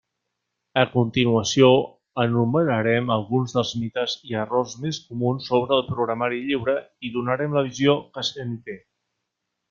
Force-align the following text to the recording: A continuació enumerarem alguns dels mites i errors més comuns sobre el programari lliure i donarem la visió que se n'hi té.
A 0.83 0.83
continuació 0.91 1.67
enumerarem 2.23 3.11
alguns 3.15 3.53
dels 3.57 3.73
mites 3.81 4.15
i 4.31 4.37
errors 4.47 4.73
més 4.85 4.99
comuns 5.09 5.51
sobre 5.53 5.77
el 5.81 5.85
programari 5.93 6.41
lliure 6.49 6.75
i 7.09 7.13
donarem 7.19 7.53
la 7.59 7.65
visió 7.73 7.95
que 8.17 8.25
se 8.31 8.47
n'hi 8.53 8.59
té. 8.71 8.79